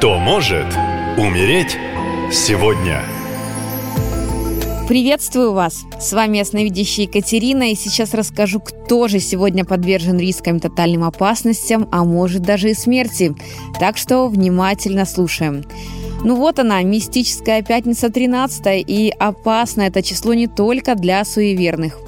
Кто 0.00 0.18
может 0.18 0.64
умереть 1.18 1.76
сегодня? 2.32 3.02
Приветствую 4.88 5.52
вас! 5.52 5.84
С 6.00 6.14
вами 6.14 6.38
ясновидящая 6.38 7.04
Екатерина, 7.04 7.70
и 7.70 7.74
сейчас 7.74 8.14
расскажу, 8.14 8.60
кто 8.60 9.08
же 9.08 9.20
сегодня 9.20 9.66
подвержен 9.66 10.18
рискам 10.18 10.56
и 10.56 10.60
тотальным 10.60 11.04
опасностям, 11.04 11.86
а 11.92 12.06
может 12.06 12.40
даже 12.40 12.70
и 12.70 12.74
смерти. 12.74 13.34
Так 13.78 13.98
что 13.98 14.28
внимательно 14.28 15.04
слушаем. 15.04 15.66
Ну 16.24 16.34
вот 16.36 16.58
она, 16.58 16.82
мистическая 16.82 17.60
пятница 17.60 18.08
13 18.08 18.82
и 18.88 19.12
опасно 19.18 19.82
это 19.82 20.02
число 20.02 20.32
не 20.32 20.46
только 20.46 20.94
для 20.94 21.22
суеверных. 21.26 21.98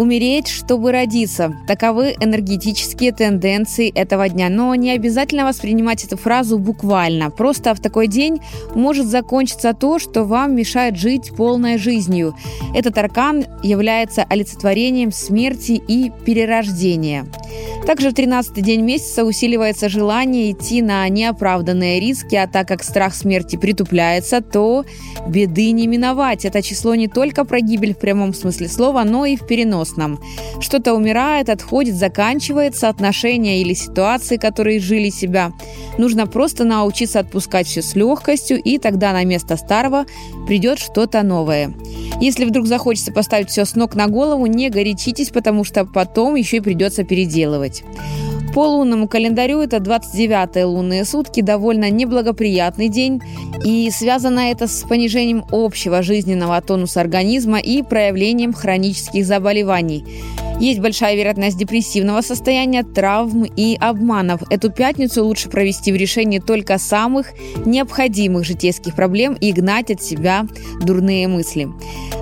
Умереть, 0.00 0.48
чтобы 0.48 0.92
родиться. 0.92 1.54
Таковы 1.66 2.16
энергетические 2.18 3.12
тенденции 3.12 3.92
этого 3.94 4.30
дня. 4.30 4.48
Но 4.48 4.74
не 4.74 4.92
обязательно 4.92 5.44
воспринимать 5.44 6.04
эту 6.04 6.16
фразу 6.16 6.58
буквально. 6.58 7.30
Просто 7.30 7.74
в 7.74 7.80
такой 7.80 8.06
день 8.06 8.40
может 8.74 9.06
закончиться 9.06 9.74
то, 9.74 9.98
что 9.98 10.24
вам 10.24 10.56
мешает 10.56 10.96
жить 10.96 11.32
полной 11.36 11.76
жизнью. 11.76 12.34
Этот 12.74 12.96
аркан 12.96 13.44
является 13.62 14.22
олицетворением 14.22 15.12
смерти 15.12 15.72
и 15.72 16.10
перерождения. 16.24 17.26
Также 17.86 18.10
в 18.10 18.14
13-й 18.14 18.62
день 18.62 18.82
месяца 18.82 19.24
усиливается 19.24 19.88
желание 19.88 20.52
идти 20.52 20.82
на 20.82 21.08
неоправданные 21.08 21.98
риски, 21.98 22.36
а 22.36 22.46
так 22.46 22.68
как 22.68 22.84
страх 22.84 23.14
смерти 23.14 23.56
притупляется, 23.56 24.40
то 24.40 24.84
беды 25.26 25.70
не 25.72 25.86
миновать. 25.86 26.44
Это 26.44 26.62
число 26.62 26.94
не 26.94 27.08
только 27.08 27.44
про 27.44 27.60
гибель 27.60 27.94
в 27.94 27.98
прямом 27.98 28.34
смысле 28.34 28.68
слова, 28.68 29.02
но 29.04 29.24
и 29.24 29.36
в 29.36 29.46
переносном. 29.46 30.20
Что-то 30.60 30.94
умирает, 30.94 31.48
отходит, 31.48 31.96
заканчивается, 31.96 32.88
отношения 32.88 33.60
или 33.60 33.74
ситуации, 33.74 34.36
которые 34.36 34.78
жили 34.78 35.10
себя. 35.10 35.52
Нужно 35.98 36.26
просто 36.26 36.64
научиться 36.64 37.18
отпускать 37.20 37.66
все 37.66 37.82
с 37.82 37.96
легкостью, 37.96 38.60
и 38.62 38.78
тогда 38.78 39.12
на 39.12 39.24
место 39.24 39.56
старого 39.56 40.04
придет 40.46 40.78
что-то 40.78 41.22
новое. 41.22 41.74
Если 42.20 42.44
вдруг 42.44 42.66
захочется 42.66 43.12
поставить 43.12 43.48
все 43.48 43.64
с 43.64 43.74
ног 43.74 43.94
на 43.94 44.06
голову, 44.06 44.46
не 44.46 44.68
горячитесь, 44.68 45.30
потому 45.30 45.64
что 45.64 45.84
потом 45.86 46.34
еще 46.34 46.58
и 46.58 46.60
придется 46.60 47.02
переделывать. 47.02 47.82
По 48.54 48.66
лунному 48.66 49.06
календарю 49.06 49.60
это 49.60 49.76
29-е 49.76 50.64
лунные 50.64 51.04
сутки, 51.04 51.40
довольно 51.40 51.88
неблагоприятный 51.88 52.88
день, 52.88 53.22
и 53.64 53.88
связано 53.90 54.40
это 54.50 54.66
с 54.66 54.82
понижением 54.82 55.44
общего 55.52 56.02
жизненного 56.02 56.60
тонуса 56.60 57.00
организма 57.00 57.58
и 57.58 57.82
проявлением 57.82 58.52
хронических 58.52 59.24
заболеваний. 59.24 60.04
Есть 60.60 60.80
большая 60.80 61.16
вероятность 61.16 61.56
депрессивного 61.56 62.20
состояния, 62.20 62.82
травм 62.82 63.44
и 63.44 63.78
обманов. 63.80 64.42
Эту 64.50 64.70
пятницу 64.70 65.24
лучше 65.24 65.48
провести 65.48 65.90
в 65.90 65.96
решении 65.96 66.38
только 66.38 66.76
самых 66.76 67.28
необходимых 67.64 68.44
житейских 68.44 68.94
проблем 68.94 69.38
и 69.40 69.52
гнать 69.52 69.90
от 69.90 70.02
себя 70.02 70.46
дурные 70.82 71.28
мысли. 71.28 71.66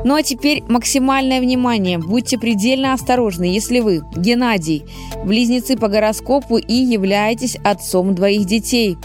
Ну 0.04 0.14
а 0.14 0.22
теперь 0.22 0.62
максимальное 0.68 1.40
внимание. 1.40 1.98
Будьте 1.98 2.38
предельно 2.38 2.92
осторожны, 2.92 3.42
если 3.42 3.80
вы, 3.80 4.02
Геннадий, 4.14 4.84
близнецы 5.24 5.76
по 5.76 5.88
гороскопу 5.88 6.58
и 6.58 6.74
являетесь 6.74 7.56
отцом 7.64 8.14
двоих 8.14 8.46
детей. 8.46 8.96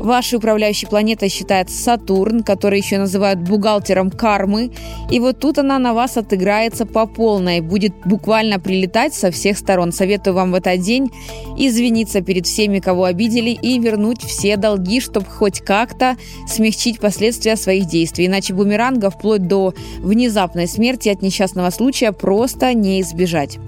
Вашей 0.00 0.38
управляющей 0.38 0.88
планетой 0.88 1.28
считается 1.28 1.80
Сатурн, 1.80 2.42
который 2.42 2.80
еще 2.80 2.98
называют 2.98 3.38
бухгалтером 3.38 4.10
кармы. 4.10 4.72
И 5.12 5.20
вот 5.20 5.38
тут 5.38 5.58
она 5.58 5.78
на 5.78 5.94
вас 5.94 6.16
отыграется 6.16 6.86
по 6.86 7.06
полной, 7.06 7.60
будет 7.60 7.94
буквально 8.04 8.58
прилетать 8.58 8.79
прилетать 8.80 9.12
со 9.14 9.30
всех 9.30 9.58
сторон. 9.58 9.92
Советую 9.92 10.34
вам 10.34 10.52
в 10.52 10.54
этот 10.54 10.80
день 10.80 11.10
извиниться 11.56 12.22
перед 12.22 12.46
всеми, 12.46 12.78
кого 12.78 13.04
обидели, 13.04 13.50
и 13.50 13.78
вернуть 13.78 14.22
все 14.22 14.56
долги, 14.56 15.00
чтобы 15.00 15.26
хоть 15.26 15.60
как-то 15.60 16.16
смягчить 16.48 16.98
последствия 16.98 17.56
своих 17.56 17.86
действий. 17.86 18.26
Иначе 18.26 18.54
бумеранга 18.54 19.10
вплоть 19.10 19.46
до 19.46 19.74
внезапной 19.98 20.66
смерти 20.66 21.10
от 21.10 21.20
несчастного 21.20 21.70
случая 21.70 22.12
просто 22.12 22.72
не 22.72 23.02
избежать. 23.02 23.58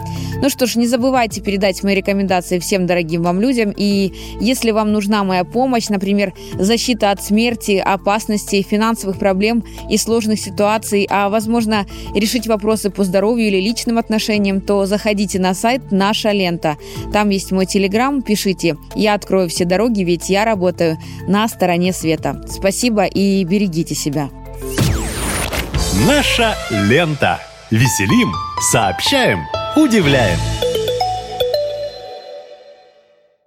Ну 0.42 0.50
что 0.50 0.66
ж, 0.66 0.74
не 0.74 0.88
забывайте 0.88 1.40
передать 1.40 1.84
мои 1.84 1.94
рекомендации 1.94 2.58
всем 2.58 2.84
дорогим 2.84 3.22
вам 3.22 3.40
людям. 3.40 3.72
И 3.76 4.12
если 4.40 4.72
вам 4.72 4.90
нужна 4.90 5.22
моя 5.22 5.44
помощь, 5.44 5.88
например, 5.88 6.34
защита 6.58 7.12
от 7.12 7.22
смерти, 7.22 7.80
опасностей, 7.82 8.62
финансовых 8.62 9.20
проблем 9.20 9.64
и 9.88 9.96
сложных 9.96 10.40
ситуаций, 10.40 11.06
а 11.08 11.28
возможно 11.28 11.86
решить 12.12 12.48
вопросы 12.48 12.90
по 12.90 13.04
здоровью 13.04 13.46
или 13.46 13.60
личным 13.60 13.98
отношениям, 13.98 14.60
то 14.60 14.84
заходите 14.84 15.38
на 15.38 15.54
сайт 15.54 15.92
«Наша 15.92 16.32
лента». 16.32 16.76
Там 17.12 17.28
есть 17.28 17.52
мой 17.52 17.66
телеграм, 17.66 18.20
пишите. 18.20 18.76
Я 18.96 19.14
открою 19.14 19.48
все 19.48 19.64
дороги, 19.64 20.02
ведь 20.02 20.28
я 20.28 20.44
работаю 20.44 20.98
на 21.28 21.46
стороне 21.46 21.92
света. 21.92 22.44
Спасибо 22.48 23.04
и 23.04 23.44
берегите 23.44 23.94
себя. 23.94 24.28
Наша 26.08 26.56
лента. 26.68 27.38
Веселим, 27.70 28.34
сообщаем, 28.72 29.38
удивляем. 29.76 30.38